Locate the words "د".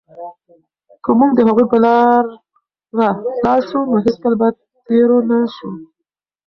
1.35-1.39